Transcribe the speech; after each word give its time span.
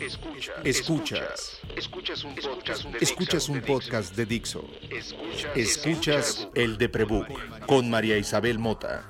Escuchas. 0.00 0.50
Escuchas. 0.64 1.60
Escuchas 3.00 3.48
un 3.50 3.60
podcast 3.60 4.16
de, 4.16 4.24
Dixo. 4.24 4.64
Escuchas 5.54 6.48
el 6.54 6.78
de 6.78 6.88
Prebook 6.88 7.28
con 7.66 7.90
María 7.90 8.16
Isabel 8.16 8.58
Mota. 8.58 9.04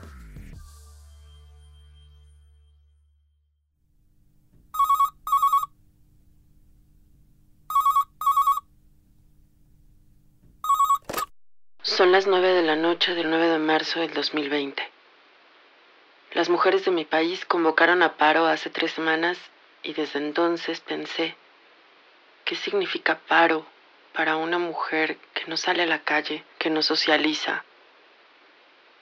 Son 11.82 12.10
las 12.10 12.26
9 12.26 12.48
de 12.48 12.62
la 12.62 12.74
noche 12.74 13.14
del 13.14 13.30
9 13.30 13.46
de 13.46 13.58
marzo 13.58 14.00
del 14.00 14.12
2020. 14.12 14.82
Las 16.34 16.48
mujeres 16.48 16.84
de 16.84 16.90
mi 16.90 17.04
país 17.04 17.44
convocaron 17.44 18.02
a 18.02 18.16
paro 18.16 18.46
hace 18.46 18.70
tres 18.70 18.90
semanas 18.90 19.38
y 19.82 19.92
desde 19.94 20.18
entonces 20.18 20.80
pensé, 20.80 21.36
¿qué 22.44 22.54
significa 22.54 23.18
paro 23.26 23.66
para 24.12 24.36
una 24.36 24.58
mujer 24.58 25.16
que 25.34 25.46
no 25.46 25.56
sale 25.56 25.82
a 25.82 25.86
la 25.86 26.00
calle, 26.00 26.44
que 26.58 26.70
no 26.70 26.82
socializa, 26.82 27.64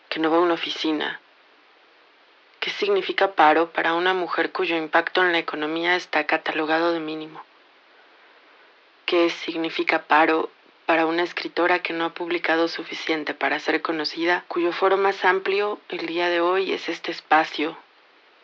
que 0.09 0.20
no 0.20 0.30
va 0.30 0.37
a 0.37 0.41
una 0.41 0.55
oficina? 0.55 1.20
¿Qué 2.61 2.70
significa 2.70 3.33
paro 3.33 3.70
para 3.73 3.95
una 3.95 4.15
mujer 4.15 4.53
cuyo 4.53 4.77
impacto 4.77 5.23
en 5.23 5.33
la 5.33 5.39
economía 5.39 5.97
está 5.97 6.27
catalogado 6.27 6.92
de 6.92 7.01
mínimo? 7.01 7.42
¿Qué 9.06 9.31
significa 9.31 10.03
paro 10.03 10.51
para 10.87 11.06
una 11.06 11.23
escritora 11.23 11.81
que 11.81 11.92
no 11.92 12.06
ha 12.06 12.15
publicado 12.15 12.67
suficiente 12.67 13.34
para 13.34 13.61
ser 13.61 13.83
conocida, 13.83 14.45
cuyo 14.48 14.73
foro 14.73 14.97
más 14.97 15.25
amplio 15.25 15.79
el 15.91 16.06
día 16.06 16.31
de 16.31 16.41
hoy 16.41 16.73
es 16.73 16.89
este 16.89 17.11
espacio 17.11 17.77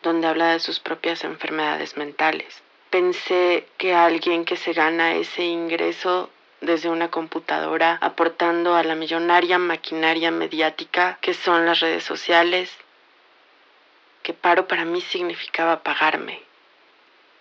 donde 0.05 0.27
habla 0.27 0.51
de 0.51 0.59
sus 0.59 0.79
propias 0.79 1.23
enfermedades 1.23 1.97
mentales. 1.97 2.61
Pensé 2.91 3.67
que 3.77 3.95
alguien 3.95 4.45
que 4.45 4.55
se 4.55 4.71
gana 4.71 5.15
ese 5.15 5.43
ingreso 5.43 6.29
desde 6.61 6.89
una 6.89 7.09
computadora 7.09 7.97
aportando 8.01 8.75
a 8.75 8.83
la 8.83 8.93
millonaria 8.93 9.57
maquinaria 9.57 10.29
mediática 10.29 11.17
que 11.21 11.33
son 11.33 11.65
las 11.65 11.79
redes 11.79 12.03
sociales, 12.03 12.71
que 14.21 14.33
paro 14.33 14.67
para 14.67 14.85
mí 14.85 15.01
significaba 15.01 15.81
pagarme, 15.81 16.41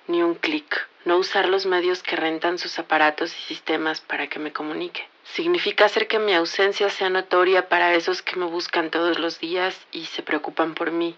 ni 0.06 0.22
un 0.22 0.34
clic, 0.34 0.88
no 1.04 1.18
usar 1.18 1.48
los 1.48 1.66
medios 1.66 2.02
que 2.02 2.16
rentan 2.16 2.58
sus 2.58 2.78
aparatos 2.78 3.30
y 3.38 3.42
sistemas 3.42 4.00
para 4.00 4.28
que 4.28 4.38
me 4.38 4.54
comunique. 4.54 5.06
Significa 5.24 5.84
hacer 5.84 6.08
que 6.08 6.18
mi 6.18 6.32
ausencia 6.34 6.88
sea 6.88 7.10
notoria 7.10 7.68
para 7.68 7.94
esos 7.94 8.22
que 8.22 8.36
me 8.36 8.46
buscan 8.46 8.90
todos 8.90 9.18
los 9.18 9.38
días 9.38 9.86
y 9.92 10.06
se 10.06 10.22
preocupan 10.22 10.74
por 10.74 10.90
mí, 10.90 11.16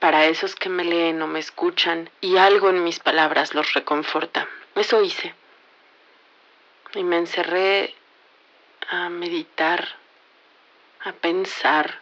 para 0.00 0.26
esos 0.26 0.54
que 0.56 0.70
me 0.70 0.82
leen 0.82 1.22
o 1.22 1.26
me 1.26 1.38
escuchan 1.38 2.10
y 2.20 2.38
algo 2.38 2.70
en 2.70 2.82
mis 2.82 2.98
palabras 2.98 3.54
los 3.54 3.74
reconforta. 3.74 4.48
Eso 4.74 5.02
hice. 5.02 5.34
Y 6.94 7.04
me 7.04 7.18
encerré 7.18 7.94
a 8.88 9.08
meditar, 9.10 9.86
a 11.04 11.12
pensar, 11.12 12.00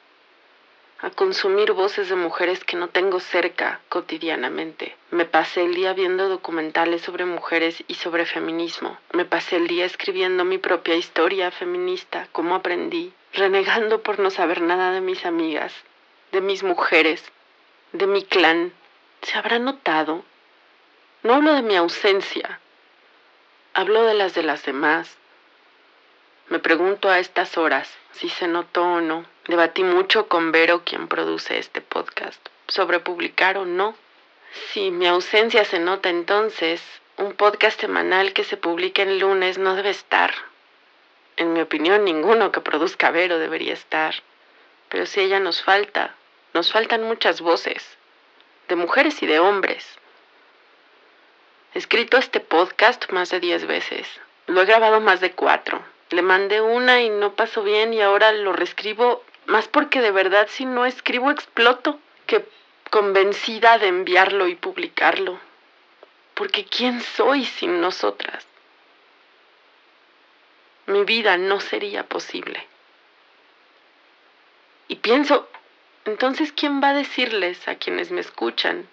a 1.01 1.11
consumir 1.11 1.73
voces 1.73 2.09
de 2.09 2.17
mujeres 2.17 2.65
que 2.65 2.77
no 2.77 2.89
tengo 2.89 3.21
cerca 3.21 3.81
cotidianamente. 3.89 4.97
Me 5.11 5.25
pasé 5.27 5.65
el 5.65 5.75
día 5.75 5.93
viendo 5.93 6.29
documentales 6.29 7.03
sobre 7.03 7.25
mujeres 7.25 7.85
y 7.87 7.95
sobre 7.95 8.27
feminismo. 8.27 8.99
Me 9.13 9.25
pasé 9.25 9.57
el 9.57 9.67
día 9.67 9.85
escribiendo 9.85 10.45
mi 10.45 10.59
propia 10.59 10.97
historia 10.97 11.51
feminista, 11.51 12.29
cómo 12.33 12.55
aprendí, 12.55 13.13
renegando 13.33 14.03
por 14.03 14.19
no 14.19 14.31
saber 14.31 14.61
nada 14.61 14.93
de 14.93 15.01
mis 15.01 15.25
amigas, 15.25 15.73
de 16.33 16.41
mis 16.41 16.63
mujeres, 16.63 17.23
de 17.93 18.07
mi 18.07 18.23
clan. 18.25 18.73
¿Se 19.23 19.39
habrá 19.39 19.59
notado? 19.59 20.25
No 21.23 21.35
hablo 21.35 21.55
de 21.55 21.63
mi 21.63 21.77
ausencia, 21.77 22.61
hablo 23.75 24.05
de 24.05 24.15
las 24.15 24.35
de 24.35 24.43
las 24.43 24.65
demás. 24.65 25.17
Me 26.49 26.59
pregunto 26.59 27.09
a 27.09 27.19
estas 27.19 27.59
horas 27.59 27.93
si 28.13 28.29
se 28.29 28.47
notó 28.47 28.85
o 28.85 29.01
no. 29.01 29.25
Debatí 29.47 29.83
mucho 29.83 30.29
con 30.29 30.53
Vero, 30.53 30.83
quien 30.85 31.09
produce 31.09 31.59
este 31.59 31.81
podcast, 31.81 32.41
sobre 32.69 33.01
publicar 33.01 33.59
o 33.59 33.65
no. 33.65 33.97
Si 34.73 34.91
mi 34.91 35.07
ausencia 35.07 35.65
se 35.65 35.79
nota 35.79 36.09
entonces, 36.09 36.83
un 37.17 37.33
podcast 37.33 37.81
semanal 37.81 38.33
que 38.33 38.45
se 38.45 38.57
publique 38.57 39.03
el 39.03 39.19
lunes 39.19 39.59
no 39.59 39.75
debe 39.75 39.91
estar. 39.91 40.33
En 41.37 41.53
mi 41.53 41.61
opinión, 41.61 42.05
ninguno 42.05 42.53
que 42.53 42.61
produzca 42.61 43.11
Vero 43.11 43.39
debería 43.39 43.73
estar. 43.73 44.15
Pero 44.89 45.07
si 45.07 45.21
ella 45.21 45.41
nos 45.41 45.63
falta, 45.63 46.15
nos 46.55 46.73
faltan 46.73 47.03
muchas 47.03 47.41
voces, 47.41 47.97
de 48.69 48.77
mujeres 48.77 49.23
y 49.23 49.27
de 49.27 49.39
hombres. 49.39 49.87
He 51.75 51.79
escrito 51.79 52.17
este 52.17 52.41
podcast 52.41 53.11
más 53.13 53.31
de 53.31 53.41
diez 53.41 53.67
veces. 53.67 54.09
Lo 54.47 54.63
he 54.63 54.65
grabado 54.65 55.01
más 55.01 55.21
de 55.21 55.33
cuatro. 55.33 55.83
Le 56.11 56.23
mandé 56.23 56.61
una 56.61 57.03
y 57.03 57.11
no 57.11 57.35
pasó 57.35 57.63
bien 57.63 57.93
y 57.93 58.01
ahora 58.01 58.33
lo 58.33 58.53
reescribo 58.53 59.23
más 59.47 59.69
porque 59.69 60.01
de 60.01 60.11
verdad 60.11 60.49
si 60.51 60.65
no 60.65 60.87
escribo 60.87 61.31
exploto 61.31 61.99
que 62.27 62.47
convencida 62.91 63.79
de 63.79 63.89
enviarlo 63.89 64.49
y 64.49 64.55
publicarlo. 64.55 65.39
Porque 66.35 66.65
¿quién 66.65 67.01
soy 67.03 67.45
sin 67.45 67.81
nosotras? 67.81 68.47
Mi 70.87 71.05
vida 71.05 71.37
no 71.37 71.61
sería 71.61 72.05
posible. 72.05 72.67
Y 74.89 74.97
pienso, 74.97 75.49
entonces, 76.05 76.53
¿quién 76.53 76.83
va 76.83 76.91
a 76.91 76.95
decirles 76.95 77.69
a 77.69 77.75
quienes 77.75 78.11
me 78.11 78.21
escuchan 78.21 78.89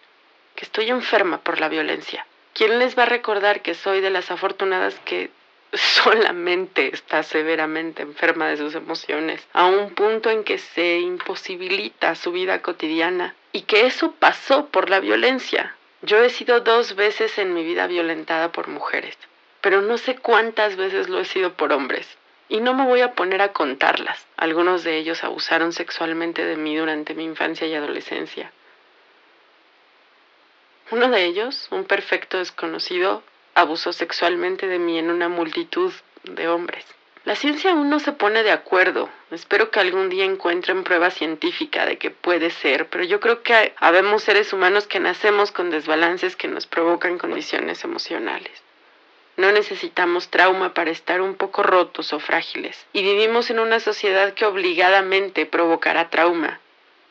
que 0.55 0.65
estoy 0.65 0.89
enferma 0.89 1.41
por 1.41 1.59
la 1.59 1.69
violencia? 1.69 2.25
¿Quién 2.53 2.79
les 2.79 2.97
va 2.97 3.03
a 3.03 3.07
recordar 3.07 3.61
que 3.61 3.73
soy 3.73 4.01
de 4.01 4.09
las 4.09 4.31
afortunadas 4.31 4.95
que 5.05 5.29
solamente 5.73 6.93
está 6.93 7.23
severamente 7.23 8.01
enferma 8.01 8.47
de 8.47 8.57
sus 8.57 8.75
emociones, 8.75 9.45
a 9.53 9.65
un 9.65 9.93
punto 9.93 10.29
en 10.29 10.43
que 10.43 10.57
se 10.57 10.99
imposibilita 10.99 12.15
su 12.15 12.31
vida 12.31 12.61
cotidiana 12.61 13.35
y 13.51 13.61
que 13.61 13.85
eso 13.85 14.13
pasó 14.13 14.67
por 14.67 14.89
la 14.89 14.99
violencia? 14.99 15.75
Yo 16.01 16.23
he 16.23 16.29
sido 16.29 16.59
dos 16.59 16.95
veces 16.95 17.37
en 17.37 17.53
mi 17.53 17.63
vida 17.63 17.87
violentada 17.87 18.51
por 18.51 18.67
mujeres, 18.67 19.17
pero 19.61 19.81
no 19.81 19.97
sé 19.97 20.15
cuántas 20.17 20.75
veces 20.75 21.09
lo 21.09 21.19
he 21.19 21.25
sido 21.25 21.53
por 21.53 21.73
hombres. 21.73 22.07
Y 22.47 22.61
no 22.61 22.73
me 22.73 22.85
voy 22.85 23.01
a 23.01 23.13
poner 23.13 23.41
a 23.41 23.53
contarlas. 23.53 24.27
Algunos 24.37 24.83
de 24.83 24.97
ellos 24.97 25.23
abusaron 25.23 25.73
sexualmente 25.73 26.45
de 26.45 26.57
mí 26.57 26.75
durante 26.75 27.15
mi 27.15 27.23
infancia 27.23 27.65
y 27.67 27.73
adolescencia. 27.73 28.51
Uno 30.91 31.09
de 31.09 31.25
ellos, 31.25 31.67
un 31.71 31.85
perfecto 31.85 32.37
desconocido, 32.37 33.23
abusó 33.55 33.93
sexualmente 33.93 34.67
de 34.67 34.77
mí 34.77 34.99
en 34.99 35.09
una 35.09 35.29
multitud 35.29 35.91
de 36.23 36.47
hombres. 36.47 36.85
La 37.23 37.35
ciencia 37.35 37.71
aún 37.71 37.89
no 37.89 37.99
se 37.99 38.11
pone 38.11 38.43
de 38.43 38.51
acuerdo. 38.51 39.09
Espero 39.31 39.71
que 39.71 39.79
algún 39.79 40.09
día 40.09 40.25
encuentren 40.25 40.83
prueba 40.83 41.09
científica 41.09 41.87
de 41.87 41.97
que 41.97 42.11
puede 42.11 42.51
ser, 42.51 42.87
pero 42.89 43.03
yo 43.03 43.19
creo 43.19 43.41
que 43.41 43.73
habemos 43.77 44.21
seres 44.21 44.53
humanos 44.53 44.85
que 44.85 44.99
nacemos 44.99 45.51
con 45.51 45.71
desbalances 45.71 46.35
que 46.35 46.47
nos 46.47 46.67
provocan 46.67 47.17
condiciones 47.17 47.83
emocionales. 47.83 48.64
No 49.37 49.51
necesitamos 49.51 50.29
trauma 50.29 50.73
para 50.73 50.91
estar 50.91 51.21
un 51.21 51.35
poco 51.35 51.61
rotos 51.61 52.13
o 52.13 52.19
frágiles. 52.19 52.85
Y 52.93 53.03
vivimos 53.03 53.49
en 53.49 53.59
una 53.59 53.79
sociedad 53.79 54.33
que 54.33 54.45
obligadamente 54.45 55.45
provocará 55.45 56.09
trauma. 56.09 56.59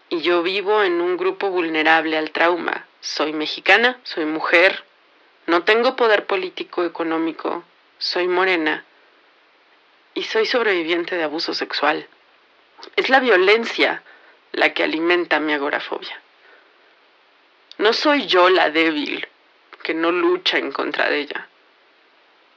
Y 0.08 0.22
yo 0.22 0.42
vivo 0.42 0.82
en 0.82 1.00
un 1.00 1.16
grupo 1.16 1.50
vulnerable 1.50 2.16
al 2.16 2.30
trauma. 2.30 2.86
Soy 3.00 3.32
mexicana, 3.32 4.00
soy 4.04 4.24
mujer, 4.24 4.84
no 5.46 5.64
tengo 5.64 5.94
poder 5.96 6.24
político 6.24 6.84
económico, 6.84 7.64
soy 7.98 8.28
morena 8.28 8.84
y 10.14 10.22
soy 10.22 10.46
sobreviviente 10.46 11.16
de 11.16 11.24
abuso 11.24 11.52
sexual. 11.52 12.06
Es 12.96 13.10
la 13.10 13.20
violencia 13.20 14.02
la 14.52 14.72
que 14.72 14.84
alimenta 14.84 15.40
mi 15.40 15.52
agorafobia. 15.52 16.20
No 17.76 17.92
soy 17.92 18.26
yo 18.26 18.48
la 18.48 18.70
débil 18.70 19.28
que 19.82 19.92
no 19.92 20.12
lucha 20.12 20.56
en 20.56 20.72
contra 20.72 21.10
de 21.10 21.20
ella. 21.20 21.48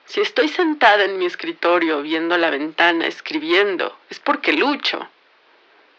Si 0.08 0.22
estoy 0.22 0.48
sentada 0.48 1.04
en 1.04 1.18
mi 1.18 1.26
escritorio 1.26 2.02
viendo 2.02 2.38
la 2.38 2.50
ventana 2.50 3.08
escribiendo, 3.08 3.98
es 4.10 4.20
porque 4.20 4.54
lucho. 4.54 5.10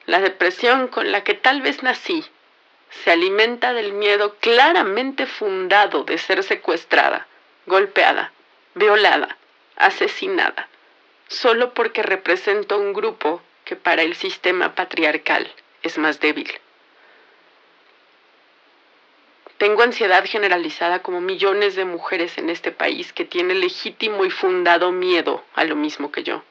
La 0.06 0.19
depresión 0.20 0.88
con 0.88 1.12
la 1.12 1.25
que 1.25 1.34
tal 1.34 1.60
vez 1.60 1.82
nací 1.82 2.25
se 3.05 3.10
alimenta 3.10 3.75
del 3.75 3.93
miedo 3.93 4.37
claramente 4.40 5.26
fundado 5.26 6.05
de 6.05 6.16
ser 6.16 6.43
secuestrada, 6.43 7.26
golpeada, 7.66 8.32
violada, 8.75 9.37
asesinada, 9.76 10.69
solo 11.28 11.75
porque 11.75 12.02
represento 12.02 12.78
un 12.78 12.94
grupo 12.94 13.43
que 13.66 13.76
para 13.76 14.00
el 14.00 14.14
sistema 14.14 14.75
patriarcal 14.75 15.52
es 15.82 15.99
más 15.99 16.19
débil. 16.19 16.50
Tengo 19.58 19.82
ansiedad 19.82 20.25
generalizada 20.25 21.02
como 21.02 21.20
millones 21.20 21.75
de 21.75 21.84
mujeres 21.84 22.38
en 22.38 22.49
este 22.49 22.70
país 22.70 23.12
que 23.12 23.25
tiene 23.25 23.56
legítimo 23.56 24.25
y 24.25 24.31
fundado 24.31 24.93
miedo 24.93 25.44
a 25.55 25.64
lo 25.64 25.75
mismo 25.75 26.12
que 26.12 26.22
yo. 26.22 26.44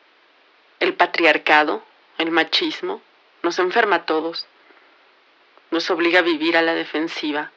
El 0.82 0.94
patriarcado, 0.94 1.84
el 2.18 2.32
machismo, 2.32 3.02
nos 3.44 3.60
enferma 3.60 3.98
a 3.98 4.06
todos. 4.06 4.46
Nos 5.72 5.90
obliga 5.90 6.20
a 6.20 6.24
vivir 6.24 6.58
a 6.58 6.62
la 6.62 6.76
defensiva. 6.76 7.52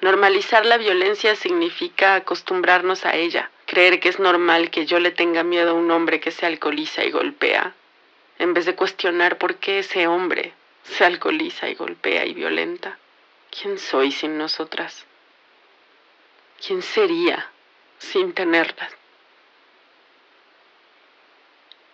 Normalizar 0.00 0.64
la 0.64 0.76
violencia 0.76 1.34
significa 1.34 2.14
acostumbrarnos 2.14 3.06
a 3.06 3.16
ella, 3.16 3.50
creer 3.66 3.98
que 3.98 4.08
es 4.08 4.20
normal 4.20 4.70
que 4.70 4.86
yo 4.86 5.00
le 5.00 5.10
tenga 5.10 5.42
miedo 5.42 5.70
a 5.70 5.74
un 5.74 5.90
hombre 5.90 6.20
que 6.20 6.30
se 6.30 6.46
alcoholiza 6.46 7.04
y 7.04 7.10
golpea, 7.10 7.74
en 8.38 8.54
vez 8.54 8.66
de 8.66 8.76
cuestionar 8.76 9.38
por 9.38 9.56
qué 9.56 9.80
ese 9.80 10.06
hombre 10.06 10.52
se 10.84 11.04
alcoholiza 11.04 11.68
y 11.68 11.74
golpea 11.74 12.24
y 12.26 12.34
violenta. 12.34 12.98
¿Quién 13.50 13.78
soy 13.78 14.12
sin 14.12 14.38
nosotras? 14.38 15.06
¿Quién 16.64 16.82
sería 16.82 17.50
sin 17.98 18.32
tenerlas? 18.32 18.92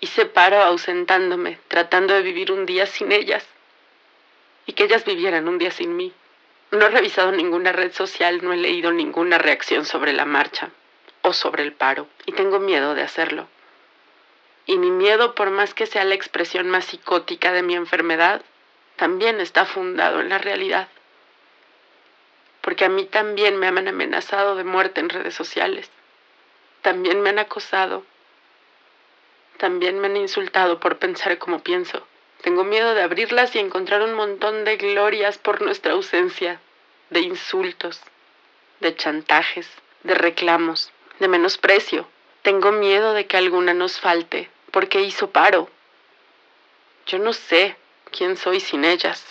Y 0.00 0.06
se 0.06 0.26
paro 0.26 0.62
ausentándome, 0.62 1.58
tratando 1.68 2.14
de 2.14 2.22
vivir 2.22 2.52
un 2.52 2.66
día 2.66 2.86
sin 2.86 3.12
ellas 3.12 3.46
y 4.66 4.72
que 4.72 4.84
ellas 4.84 5.04
vivieran 5.04 5.48
un 5.48 5.58
día 5.58 5.70
sin 5.70 5.96
mí. 5.96 6.12
No 6.70 6.86
he 6.86 6.90
revisado 6.90 7.32
ninguna 7.32 7.72
red 7.72 7.92
social, 7.92 8.42
no 8.42 8.52
he 8.52 8.56
leído 8.56 8.92
ninguna 8.92 9.38
reacción 9.38 9.84
sobre 9.84 10.12
la 10.12 10.24
marcha 10.24 10.70
o 11.22 11.32
sobre 11.32 11.64
el 11.64 11.72
paro 11.72 12.06
y 12.26 12.32
tengo 12.32 12.60
miedo 12.60 12.94
de 12.94 13.02
hacerlo. 13.02 13.48
Y 14.66 14.78
mi 14.78 14.90
miedo, 14.90 15.34
por 15.34 15.50
más 15.50 15.74
que 15.74 15.86
sea 15.86 16.04
la 16.04 16.14
expresión 16.14 16.70
más 16.70 16.84
psicótica 16.86 17.52
de 17.52 17.62
mi 17.62 17.74
enfermedad, 17.74 18.42
también 19.00 19.40
está 19.40 19.64
fundado 19.64 20.20
en 20.20 20.28
la 20.28 20.36
realidad. 20.36 20.88
Porque 22.60 22.84
a 22.84 22.90
mí 22.90 23.06
también 23.06 23.56
me 23.56 23.66
han 23.66 23.88
amenazado 23.88 24.56
de 24.56 24.64
muerte 24.64 25.00
en 25.00 25.08
redes 25.08 25.34
sociales. 25.34 25.90
También 26.82 27.22
me 27.22 27.30
han 27.30 27.38
acosado. 27.38 28.04
También 29.56 29.98
me 30.00 30.08
han 30.08 30.18
insultado 30.18 30.80
por 30.80 30.98
pensar 30.98 31.38
como 31.38 31.60
pienso. 31.60 32.06
Tengo 32.42 32.62
miedo 32.62 32.92
de 32.92 33.00
abrirlas 33.00 33.56
y 33.56 33.58
encontrar 33.60 34.02
un 34.02 34.12
montón 34.12 34.66
de 34.66 34.76
glorias 34.76 35.38
por 35.38 35.62
nuestra 35.62 35.92
ausencia, 35.92 36.60
de 37.08 37.20
insultos, 37.20 38.02
de 38.80 38.94
chantajes, 38.96 39.66
de 40.02 40.14
reclamos, 40.14 40.92
de 41.20 41.28
menosprecio. 41.28 42.06
Tengo 42.42 42.70
miedo 42.70 43.14
de 43.14 43.26
que 43.26 43.38
alguna 43.38 43.72
nos 43.72 43.98
falte 43.98 44.50
porque 44.70 45.00
hizo 45.00 45.30
paro. 45.30 45.70
Yo 47.06 47.18
no 47.18 47.32
sé 47.32 47.76
quién 48.10 48.36
soy 48.36 48.60
sin 48.60 48.84
ellas. 48.84 49.24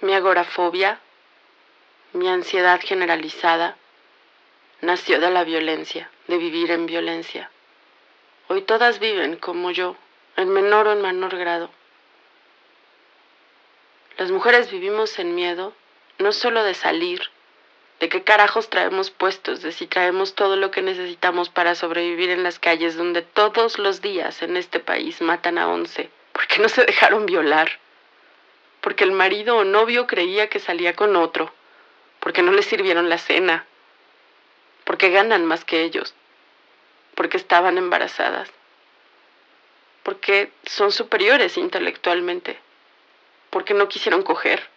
Mi 0.00 0.14
agorafobia, 0.14 1.00
mi 2.12 2.28
ansiedad 2.28 2.80
generalizada, 2.82 3.76
nació 4.80 5.20
de 5.20 5.30
la 5.30 5.44
violencia, 5.44 6.10
de 6.26 6.38
vivir 6.38 6.70
en 6.70 6.86
violencia. 6.86 7.50
Hoy 8.48 8.62
todas 8.62 8.98
viven 8.98 9.36
como 9.36 9.70
yo, 9.70 9.96
en 10.36 10.48
menor 10.48 10.88
o 10.88 10.92
en 10.92 11.02
menor 11.02 11.36
grado. 11.36 11.70
Las 14.18 14.30
mujeres 14.30 14.70
vivimos 14.70 15.18
en 15.18 15.34
miedo 15.34 15.74
no 16.18 16.32
solo 16.32 16.62
de 16.62 16.74
salir, 16.74 17.30
de 18.00 18.08
qué 18.08 18.22
carajos 18.22 18.70
traemos 18.70 19.10
puestos, 19.10 19.62
de 19.62 19.72
si 19.72 19.86
traemos 19.86 20.34
todo 20.34 20.56
lo 20.56 20.70
que 20.70 20.82
necesitamos 20.82 21.48
para 21.48 21.74
sobrevivir 21.74 22.30
en 22.30 22.42
las 22.42 22.58
calles 22.58 22.96
donde 22.96 23.22
todos 23.22 23.78
los 23.78 24.00
días 24.00 24.42
en 24.42 24.56
este 24.56 24.80
país 24.80 25.20
matan 25.20 25.58
a 25.58 25.68
once, 25.68 26.10
porque 26.32 26.58
no 26.58 26.68
se 26.68 26.84
dejaron 26.84 27.26
violar, 27.26 27.78
porque 28.80 29.04
el 29.04 29.12
marido 29.12 29.56
o 29.56 29.64
novio 29.64 30.06
creía 30.06 30.48
que 30.48 30.58
salía 30.58 30.94
con 30.94 31.16
otro, 31.16 31.52
porque 32.20 32.42
no 32.42 32.52
les 32.52 32.66
sirvieron 32.66 33.08
la 33.08 33.18
cena, 33.18 33.64
porque 34.84 35.10
ganan 35.10 35.44
más 35.46 35.64
que 35.64 35.82
ellos, 35.82 36.14
porque 37.14 37.36
estaban 37.36 37.78
embarazadas, 37.78 38.50
porque 40.02 40.50
son 40.66 40.90
superiores 40.90 41.56
intelectualmente, 41.56 42.58
porque 43.50 43.72
no 43.72 43.88
quisieron 43.88 44.22
coger 44.22 44.73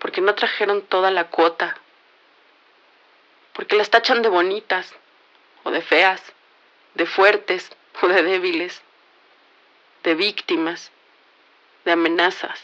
porque 0.00 0.20
no 0.20 0.34
trajeron 0.34 0.82
toda 0.82 1.10
la 1.10 1.24
cuota, 1.24 1.76
porque 3.52 3.76
las 3.76 3.90
tachan 3.90 4.22
de 4.22 4.28
bonitas 4.28 4.94
o 5.64 5.70
de 5.70 5.82
feas, 5.82 6.22
de 6.94 7.06
fuertes 7.06 7.70
o 8.00 8.08
de 8.08 8.22
débiles, 8.22 8.82
de 10.04 10.14
víctimas, 10.14 10.92
de 11.84 11.92
amenazas. 11.92 12.62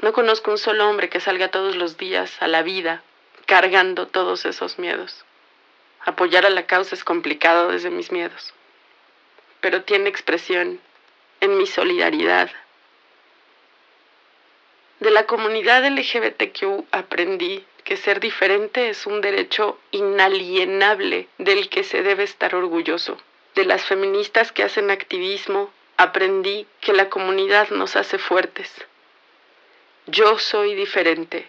No 0.00 0.12
conozco 0.12 0.50
un 0.50 0.58
solo 0.58 0.88
hombre 0.88 1.08
que 1.08 1.20
salga 1.20 1.50
todos 1.50 1.76
los 1.76 1.96
días 1.96 2.40
a 2.42 2.48
la 2.48 2.62
vida 2.62 3.02
cargando 3.46 4.06
todos 4.08 4.44
esos 4.44 4.78
miedos. 4.78 5.24
Apoyar 6.00 6.44
a 6.44 6.50
la 6.50 6.66
causa 6.66 6.94
es 6.94 7.04
complicado 7.04 7.68
desde 7.68 7.90
mis 7.90 8.12
miedos, 8.12 8.52
pero 9.60 9.84
tiene 9.84 10.10
expresión 10.10 10.80
en 11.40 11.56
mi 11.56 11.66
solidaridad 11.66 12.50
de 15.04 15.10
la 15.10 15.26
comunidad 15.26 15.84
LGBTQ 15.86 16.86
aprendí 16.90 17.62
que 17.84 17.98
ser 17.98 18.20
diferente 18.20 18.88
es 18.88 19.06
un 19.06 19.20
derecho 19.20 19.78
inalienable 19.90 21.28
del 21.36 21.68
que 21.68 21.84
se 21.84 22.02
debe 22.02 22.22
estar 22.22 22.54
orgulloso. 22.54 23.18
De 23.54 23.66
las 23.66 23.84
feministas 23.84 24.50
que 24.50 24.62
hacen 24.62 24.90
activismo, 24.90 25.70
aprendí 25.98 26.66
que 26.80 26.94
la 26.94 27.10
comunidad 27.10 27.68
nos 27.68 27.96
hace 27.96 28.16
fuertes. 28.16 28.72
Yo 30.06 30.38
soy 30.38 30.74
diferente. 30.74 31.46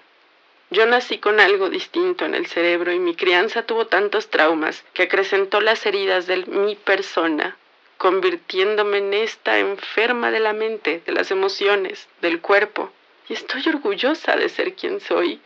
Yo 0.70 0.86
nací 0.86 1.20
con 1.20 1.40
algo 1.40 1.70
distinto 1.70 2.26
en 2.26 2.36
el 2.36 2.48
cerebro 2.48 2.92
y 2.92 3.00
mi 3.00 3.16
crianza 3.16 3.66
tuvo 3.66 3.88
tantos 3.88 4.30
traumas 4.30 4.84
que 4.94 5.04
acrecentó 5.04 5.62
las 5.62 5.86
heridas 5.86 6.28
de 6.28 6.46
mi 6.48 6.76
persona, 6.76 7.58
convirtiéndome 7.98 8.98
en 8.98 9.14
esta 9.14 9.60
enferma 9.60 10.30
de 10.30 10.42
la 10.42 10.52
mente, 10.52 11.02
de 11.06 11.14
las 11.14 11.32
emociones, 11.32 12.10
del 12.20 12.42
cuerpo. 12.42 12.92
Y 13.28 13.34
estoy 13.34 13.64
orgullosa 13.68 14.36
de 14.36 14.50
ser 14.50 14.76
quien 14.76 15.00
soy, 15.00 15.42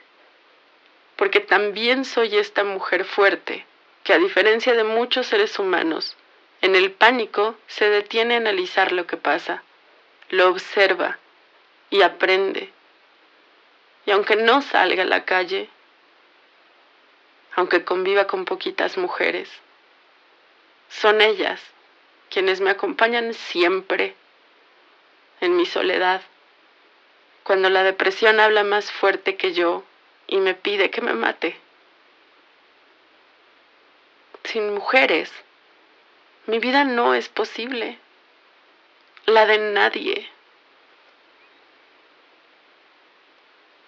porque 1.15 1.39
también 1.39 2.05
soy 2.05 2.37
esta 2.37 2.63
mujer 2.63 3.05
fuerte, 3.05 3.65
que 4.03 4.13
a 4.13 4.17
diferencia 4.17 4.73
de 4.73 4.83
muchos 4.83 5.27
seres 5.27 5.59
humanos, 5.59 6.17
en 6.61 6.75
el 6.75 6.91
pánico 6.91 7.55
se 7.67 7.89
detiene 7.89 8.33
a 8.33 8.37
analizar 8.37 8.91
lo 8.91 9.07
que 9.07 9.17
pasa, 9.17 9.63
lo 10.29 10.49
observa 10.49 11.17
y 11.89 12.01
aprende. 12.01 12.71
Y 14.05 14.11
aunque 14.11 14.35
no 14.35 14.61
salga 14.61 15.03
a 15.03 15.05
la 15.05 15.23
calle, 15.25 15.69
aunque 17.55 17.83
conviva 17.83 18.27
con 18.27 18.45
poquitas 18.45 18.97
mujeres, 18.97 19.49
son 20.89 21.21
ellas 21.21 21.61
quienes 22.29 22.61
me 22.61 22.69
acompañan 22.69 23.33
siempre 23.33 24.15
en 25.41 25.55
mi 25.55 25.65
soledad 25.65 26.21
cuando 27.49 27.71
la 27.71 27.81
depresión 27.81 28.39
habla 28.39 28.63
más 28.63 28.91
fuerte 28.91 29.35
que 29.35 29.53
yo 29.53 29.83
y 30.27 30.37
me 30.37 30.53
pide 30.53 30.91
que 30.91 31.01
me 31.01 31.15
mate. 31.15 31.59
Sin 34.43 34.71
mujeres, 34.75 35.31
mi 36.45 36.59
vida 36.59 36.83
no 36.83 37.15
es 37.15 37.27
posible. 37.27 37.97
La 39.25 39.47
de 39.47 39.57
nadie. 39.57 40.29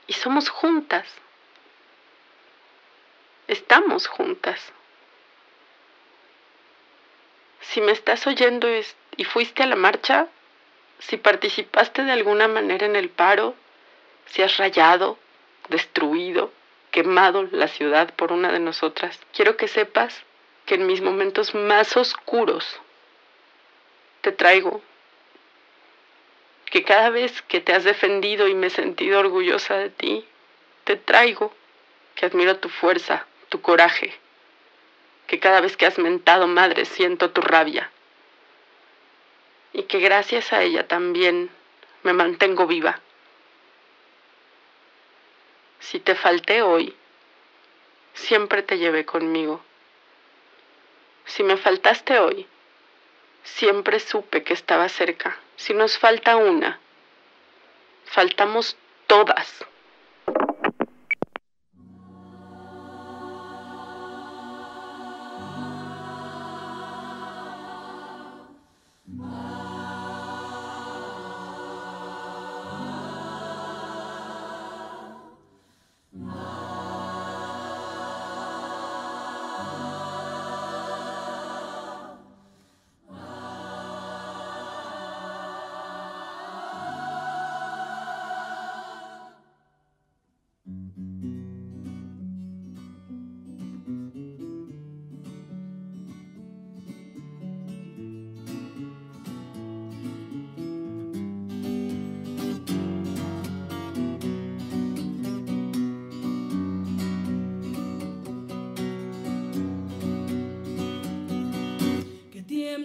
Y 0.07 0.13
somos 0.13 0.49
juntas. 0.49 1.05
Estamos 3.47 4.07
juntas. 4.07 4.73
Si 7.59 7.79
me 7.79 7.91
estás 7.91 8.25
oyendo 8.25 8.67
y 9.17 9.23
fuiste 9.23 9.61
a 9.61 9.67
la 9.67 9.75
marcha, 9.75 10.29
si 11.01 11.17
participaste 11.17 12.03
de 12.03 12.11
alguna 12.11 12.47
manera 12.47 12.85
en 12.85 12.95
el 12.95 13.09
paro, 13.09 13.55
si 14.27 14.41
has 14.43 14.57
rayado, 14.57 15.17
destruido, 15.69 16.51
quemado 16.91 17.47
la 17.51 17.67
ciudad 17.67 18.13
por 18.13 18.31
una 18.31 18.51
de 18.51 18.59
nosotras, 18.59 19.19
quiero 19.33 19.57
que 19.57 19.67
sepas 19.67 20.23
que 20.65 20.75
en 20.75 20.85
mis 20.85 21.01
momentos 21.01 21.55
más 21.55 21.97
oscuros 21.97 22.79
te 24.21 24.31
traigo, 24.31 24.81
que 26.65 26.83
cada 26.83 27.09
vez 27.09 27.41
que 27.41 27.59
te 27.59 27.73
has 27.73 27.83
defendido 27.83 28.47
y 28.47 28.53
me 28.53 28.67
he 28.67 28.69
sentido 28.69 29.19
orgullosa 29.19 29.77
de 29.77 29.89
ti, 29.89 30.25
te 30.83 30.95
traigo, 30.95 31.51
que 32.15 32.27
admiro 32.27 32.57
tu 32.57 32.69
fuerza, 32.69 33.25
tu 33.49 33.61
coraje, 33.61 34.13
que 35.25 35.39
cada 35.39 35.61
vez 35.61 35.75
que 35.75 35.87
has 35.87 35.97
mentado 35.97 36.45
madre 36.45 36.85
siento 36.85 37.31
tu 37.31 37.41
rabia 37.41 37.89
y 39.73 39.83
que 39.83 39.99
gracias 39.99 40.53
a 40.53 40.61
ella 40.63 40.87
también 40.87 41.49
me 42.03 42.13
mantengo 42.13 42.67
viva. 42.67 42.99
Si 45.79 45.99
te 45.99 46.15
falté 46.15 46.61
hoy, 46.61 46.95
siempre 48.13 48.63
te 48.63 48.77
llevé 48.77 49.05
conmigo. 49.05 49.63
Si 51.25 51.43
me 51.43 51.57
faltaste 51.57 52.19
hoy, 52.19 52.47
siempre 53.43 53.99
supe 53.99 54.43
que 54.43 54.53
estaba 54.53 54.89
cerca. 54.89 55.37
Si 55.55 55.73
nos 55.73 55.97
falta 55.97 56.35
una, 56.35 56.79
faltamos 58.05 58.77
todas. 59.07 59.65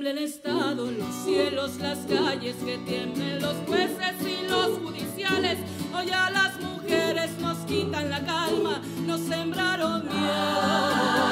Tiemblen 0.06 0.24
estado 0.24 0.88
los 0.92 1.14
cielos, 1.24 1.78
las 1.78 1.98
calles, 2.06 2.54
que 2.64 2.78
tiemblen 2.78 3.42
los 3.42 3.56
jueces 3.66 4.14
y 4.20 4.46
los 4.48 4.78
judiciales. 4.78 5.58
Hoy 5.92 6.10
a 6.10 6.30
las 6.30 6.60
mujeres 6.60 7.32
nos 7.40 7.58
quitan 7.66 8.08
la 8.10 8.24
calma, 8.24 8.80
nos 9.04 9.20
sembraron 9.22 10.04
miedo, 10.04 11.26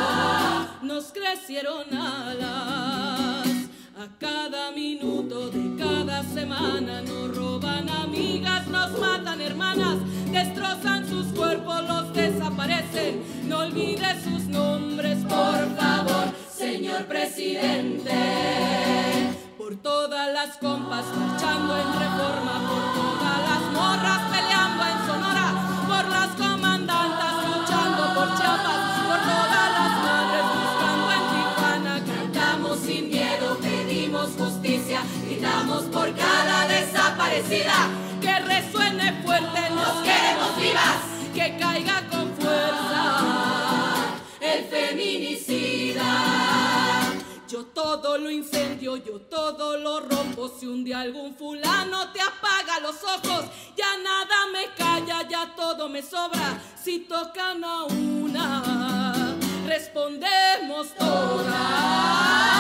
nos 0.82 1.12
crecieron 1.12 1.84
alas. 1.94 3.46
A 3.96 4.08
cada 4.18 4.72
minuto 4.72 5.50
de 5.50 5.76
cada 5.80 6.24
semana 6.24 7.00
nos 7.02 7.36
roban 7.36 7.88
amigas, 7.88 8.66
nos 8.66 8.98
matan 8.98 9.40
hermanas, 9.40 9.98
destrozan 10.32 11.08
sus 11.08 11.26
cuerpos, 11.26 11.84
los 11.86 12.12
desaparecen. 12.12 13.22
No 13.46 13.58
olvide 13.60 14.20
sus 14.24 14.48
nombres, 14.48 15.18
por 15.28 15.76
favor 15.76 16.43
señor 16.64 17.04
presidente. 17.04 18.14
Por 19.58 19.76
todas 19.76 20.32
las 20.32 20.56
compas 20.56 21.04
marchando 21.14 21.76
en 21.76 21.88
reforma, 22.04 22.54
por 22.70 22.84
todas 23.00 23.38
las 23.48 23.62
morras 23.78 24.22
peleando 24.32 24.82
en 24.92 24.98
Sonora, 25.06 25.46
por 25.86 26.04
las 26.16 26.30
comandantas 26.42 27.34
luchando 27.50 28.02
por 28.16 28.28
Chiapas, 28.38 28.80
por 29.08 29.20
todas 29.32 29.68
las 29.78 29.92
madres 30.08 30.44
buscando 30.56 31.06
en 31.16 31.24
Tijuana. 31.32 31.94
Cantamos 32.12 32.78
sin 32.80 33.10
miedo, 33.10 33.58
pedimos 33.60 34.30
justicia, 34.38 35.02
gritamos 35.26 35.82
por 35.84 36.14
cada 36.14 36.66
desaparecida. 36.66 38.03
Rompo. 50.04 50.48
Si 50.48 50.66
un 50.66 50.84
día 50.84 51.00
algún 51.00 51.34
fulano 51.34 52.12
te 52.12 52.20
apaga 52.20 52.80
los 52.80 53.02
ojos, 53.02 53.46
ya 53.76 53.96
nada 54.02 54.46
me 54.52 54.66
calla, 54.76 55.28
ya 55.28 55.54
todo 55.54 55.88
me 55.88 56.02
sobra. 56.02 56.60
Si 56.82 57.00
tocan 57.00 57.64
a 57.64 57.84
una, 57.84 59.36
respondemos 59.66 60.94
todas. 60.98 62.53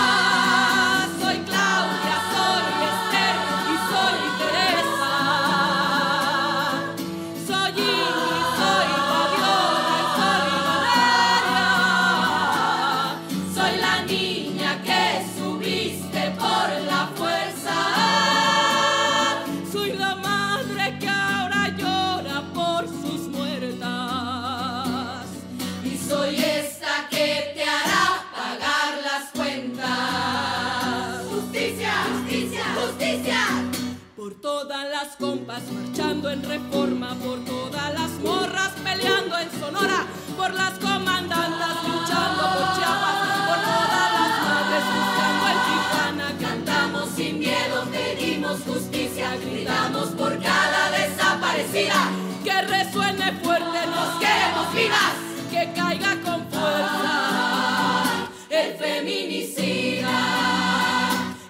En 36.30 36.42
reforma, 36.42 37.14
por 37.16 37.44
todas 37.44 37.92
las 37.92 38.10
morras 38.22 38.72
peleando 38.82 39.38
en 39.38 39.50
Sonora, 39.60 40.06
por 40.36 40.54
las 40.54 40.78
comandantas 40.78 41.76
luchando 41.84 42.42
por 42.54 42.74
Chiapas, 42.76 43.16
por 43.46 43.58
todas 43.70 44.08
las 44.18 44.32
madres 44.48 44.84
buscando 44.94 45.44
en 45.52 45.58
Tijuana. 45.68 46.28
Cantamos 46.40 47.10
sin 47.14 47.38
miedo, 47.38 47.84
pedimos 47.90 48.60
justicia, 48.66 49.36
gritamos 49.36 50.08
por 50.10 50.40
cada 50.40 50.90
desaparecida. 50.90 52.10
Que 52.42 52.62
resuene 52.62 53.32
fuerte, 53.42 53.86
nos 53.86 54.18
queremos 54.18 54.74
vivas, 54.74 55.14
que 55.50 55.72
caiga 55.74 56.20
con 56.22 56.48
fuerza 56.50 58.28
el 58.50 58.76
feminicida, 58.76 60.16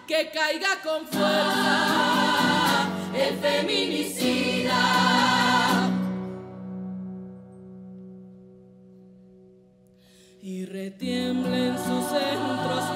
que 0.07 0.31
caiga 0.33 0.81
con 0.83 1.07
fuerza 1.07 2.88
el 3.14 3.38
feminicida. 3.38 3.84
Y 10.85 10.91
retiembla 10.91 11.57
en 11.57 11.79
sus 11.79 12.05
centros 12.11 12.93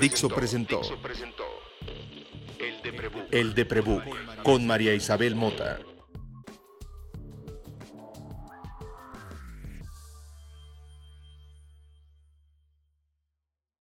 Dixo 0.00 0.28
presentó 0.28 0.80
El 3.30 3.54
de 3.54 3.64
Prebook 3.64 4.04
con 4.42 4.66
María 4.66 4.94
Isabel 4.94 5.34
Mota. 5.34 5.80